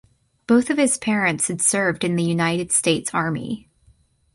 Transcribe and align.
Both 0.47 0.71
of 0.71 0.79
his 0.79 0.97
parents 0.97 1.47
had 1.47 1.61
served 1.61 2.03
in 2.03 2.15
the 2.15 2.23
United 2.23 2.71
States 2.71 3.11
Army. 3.13 3.69